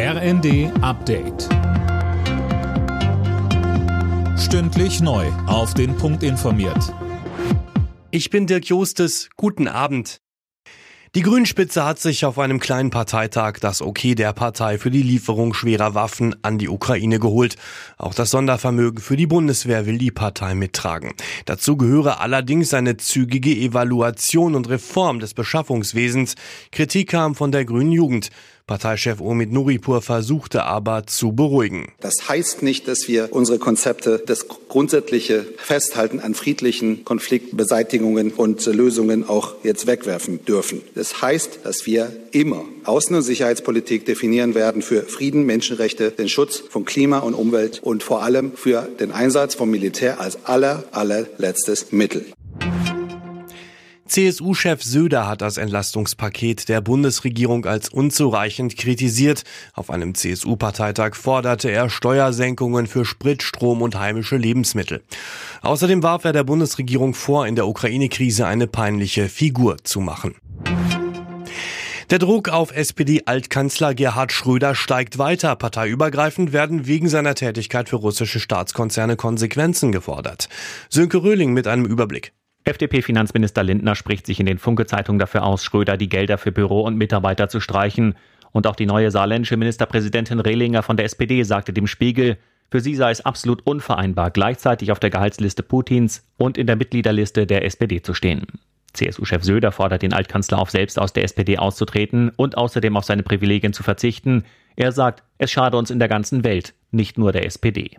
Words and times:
RND 0.00 0.70
Update. 0.80 1.48
Stündlich 4.38 5.00
neu. 5.00 5.26
Auf 5.48 5.74
den 5.74 5.96
Punkt 5.96 6.22
informiert. 6.22 6.94
Ich 8.12 8.30
bin 8.30 8.46
Dirk 8.46 8.66
Jostes. 8.66 9.28
Guten 9.36 9.66
Abend. 9.66 10.20
Die 11.14 11.22
Grünspitze 11.22 11.84
hat 11.84 11.98
sich 11.98 12.24
auf 12.24 12.38
einem 12.38 12.60
kleinen 12.60 12.90
Parteitag 12.90 13.54
das 13.60 13.82
Okay 13.82 14.14
der 14.14 14.32
Partei 14.34 14.78
für 14.78 14.92
die 14.92 15.02
Lieferung 15.02 15.52
schwerer 15.52 15.94
Waffen 15.94 16.36
an 16.42 16.58
die 16.58 16.68
Ukraine 16.68 17.18
geholt. 17.18 17.56
Auch 17.96 18.14
das 18.14 18.30
Sondervermögen 18.30 19.00
für 19.00 19.16
die 19.16 19.26
Bundeswehr 19.26 19.84
will 19.86 19.98
die 19.98 20.12
Partei 20.12 20.54
mittragen. 20.54 21.14
Dazu 21.46 21.76
gehöre 21.76 22.20
allerdings 22.20 22.72
eine 22.72 22.98
zügige 22.98 23.50
Evaluation 23.50 24.54
und 24.54 24.68
Reform 24.68 25.18
des 25.18 25.34
Beschaffungswesens. 25.34 26.36
Kritik 26.70 27.08
kam 27.08 27.34
von 27.34 27.50
der 27.50 27.64
Grünen 27.64 27.90
Jugend. 27.90 28.30
Parteichef 28.68 29.20
Omid 29.20 29.50
Nuripur 29.50 30.02
versuchte 30.02 30.62
aber 30.64 31.06
zu 31.06 31.32
beruhigen. 31.32 31.92
Das 32.00 32.28
heißt 32.28 32.62
nicht, 32.62 32.86
dass 32.86 33.08
wir 33.08 33.30
unsere 33.32 33.58
Konzepte, 33.58 34.22
das 34.24 34.46
grundsätzliche 34.68 35.46
Festhalten 35.56 36.20
an 36.20 36.34
friedlichen 36.34 37.04
Konfliktbeseitigungen 37.04 38.30
und 38.30 38.64
Lösungen 38.66 39.28
auch 39.28 39.54
jetzt 39.64 39.88
wegwerfen 39.88 40.44
dürfen. 40.44 40.82
Das 40.94 41.20
heißt, 41.22 41.60
dass 41.64 41.86
wir 41.86 42.12
immer 42.30 42.64
Außen- 42.84 43.16
und 43.16 43.22
Sicherheitspolitik 43.22 44.04
definieren 44.04 44.54
werden 44.54 44.82
für 44.82 45.02
Frieden, 45.02 45.46
Menschenrechte, 45.46 46.10
den 46.10 46.28
Schutz 46.28 46.62
von 46.68 46.84
Klima 46.84 47.20
und 47.20 47.34
Umwelt 47.34 47.80
und 47.82 48.02
vor 48.02 48.22
allem 48.22 48.52
für 48.54 48.82
den 49.00 49.10
Einsatz 49.10 49.54
vom 49.54 49.70
Militär 49.70 50.20
als 50.20 50.44
aller, 50.44 50.84
allerletztes 50.92 51.90
Mittel. 51.90 52.26
CSU-Chef 54.08 54.82
Söder 54.82 55.28
hat 55.28 55.42
das 55.42 55.58
Entlastungspaket 55.58 56.68
der 56.68 56.80
Bundesregierung 56.80 57.66
als 57.66 57.90
unzureichend 57.90 58.76
kritisiert. 58.76 59.44
Auf 59.74 59.90
einem 59.90 60.14
CSU-Parteitag 60.14 61.14
forderte 61.14 61.70
er 61.70 61.90
Steuersenkungen 61.90 62.86
für 62.86 63.04
Sprit, 63.04 63.42
Strom 63.42 63.82
und 63.82 63.98
heimische 63.98 64.36
Lebensmittel. 64.36 65.02
Außerdem 65.62 66.02
warf 66.02 66.24
er 66.24 66.32
der 66.32 66.44
Bundesregierung 66.44 67.14
vor, 67.14 67.46
in 67.46 67.54
der 67.54 67.68
Ukraine-Krise 67.68 68.46
eine 68.46 68.66
peinliche 68.66 69.28
Figur 69.28 69.76
zu 69.84 70.00
machen. 70.00 70.34
Der 72.10 72.18
Druck 72.18 72.48
auf 72.48 72.74
SPD-Altkanzler 72.74 73.94
Gerhard 73.94 74.32
Schröder 74.32 74.74
steigt 74.74 75.18
weiter. 75.18 75.54
Parteiübergreifend 75.56 76.54
werden 76.54 76.86
wegen 76.86 77.10
seiner 77.10 77.34
Tätigkeit 77.34 77.90
für 77.90 77.96
russische 77.96 78.40
Staatskonzerne 78.40 79.16
Konsequenzen 79.16 79.92
gefordert. 79.92 80.48
Sönke 80.88 81.22
Röhling 81.22 81.52
mit 81.52 81.66
einem 81.66 81.84
Überblick. 81.84 82.32
FDP-Finanzminister 82.68 83.64
Lindner 83.64 83.94
spricht 83.94 84.26
sich 84.26 84.40
in 84.40 84.46
den 84.46 84.58
Funke-Zeitungen 84.58 85.18
dafür 85.18 85.44
aus, 85.44 85.64
Schröder 85.64 85.96
die 85.96 86.08
Gelder 86.08 86.36
für 86.36 86.52
Büro 86.52 86.82
und 86.82 86.96
Mitarbeiter 86.96 87.48
zu 87.48 87.60
streichen. 87.60 88.14
Und 88.52 88.66
auch 88.66 88.76
die 88.76 88.86
neue 88.86 89.10
saarländische 89.10 89.56
Ministerpräsidentin 89.56 90.40
Rehlinger 90.40 90.82
von 90.82 90.96
der 90.96 91.06
SPD 91.06 91.42
sagte 91.42 91.72
dem 91.72 91.86
Spiegel, 91.86 92.36
für 92.70 92.80
sie 92.80 92.94
sei 92.94 93.10
es 93.10 93.24
absolut 93.24 93.66
unvereinbar, 93.66 94.30
gleichzeitig 94.30 94.92
auf 94.92 95.00
der 95.00 95.08
Gehaltsliste 95.08 95.62
Putins 95.62 96.26
und 96.36 96.58
in 96.58 96.66
der 96.66 96.76
Mitgliederliste 96.76 97.46
der 97.46 97.64
SPD 97.64 98.02
zu 98.02 98.12
stehen. 98.12 98.46
CSU-Chef 98.92 99.42
Söder 99.42 99.72
fordert 99.72 100.02
den 100.02 100.12
Altkanzler 100.12 100.58
auf, 100.58 100.70
selbst 100.70 100.98
aus 100.98 101.14
der 101.14 101.24
SPD 101.24 101.56
auszutreten 101.58 102.30
und 102.36 102.58
außerdem 102.58 102.96
auf 102.96 103.04
seine 103.04 103.22
Privilegien 103.22 103.72
zu 103.72 103.82
verzichten. 103.82 104.44
Er 104.76 104.92
sagt, 104.92 105.22
es 105.38 105.50
schade 105.50 105.76
uns 105.78 105.90
in 105.90 105.98
der 105.98 106.08
ganzen 106.08 106.44
Welt, 106.44 106.74
nicht 106.90 107.16
nur 107.16 107.32
der 107.32 107.46
SPD. 107.46 107.96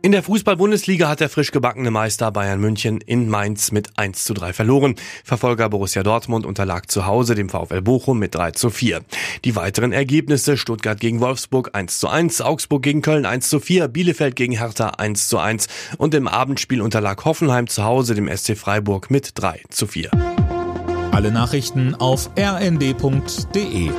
In 0.00 0.12
der 0.12 0.22
Fußball-Bundesliga 0.22 1.08
hat 1.08 1.18
der 1.18 1.28
frisch 1.28 1.50
gebackene 1.50 1.90
Meister 1.90 2.30
Bayern 2.30 2.60
München 2.60 3.00
in 3.00 3.28
Mainz 3.28 3.72
mit 3.72 3.98
1 3.98 4.22
zu 4.22 4.32
3 4.32 4.52
verloren. 4.52 4.94
Verfolger 5.24 5.68
Borussia 5.68 6.04
Dortmund 6.04 6.46
unterlag 6.46 6.88
zu 6.88 7.04
Hause 7.04 7.34
dem 7.34 7.48
VfL 7.48 7.82
Bochum 7.82 8.20
mit 8.20 8.32
3 8.32 8.52
zu 8.52 8.70
4. 8.70 9.00
Die 9.44 9.56
weiteren 9.56 9.90
Ergebnisse 9.90 10.56
Stuttgart 10.56 11.00
gegen 11.00 11.20
Wolfsburg 11.20 11.70
1 11.72 11.98
zu 11.98 12.06
1, 12.06 12.40
Augsburg 12.42 12.84
gegen 12.84 13.02
Köln 13.02 13.26
1 13.26 13.48
zu 13.48 13.58
4, 13.58 13.88
Bielefeld 13.88 14.36
gegen 14.36 14.56
Hertha 14.56 14.90
1 14.90 15.26
zu 15.26 15.38
1 15.38 15.66
und 15.98 16.14
im 16.14 16.28
Abendspiel 16.28 16.80
unterlag 16.80 17.24
Hoffenheim 17.24 17.66
zu 17.66 17.82
Hause 17.82 18.14
dem 18.14 18.28
SC 18.28 18.56
Freiburg 18.56 19.10
mit 19.10 19.32
3 19.34 19.62
zu 19.68 19.88
4. 19.88 20.10
Alle 21.10 21.32
Nachrichten 21.32 21.96
auf 21.96 22.30
rnd.de 22.38 23.90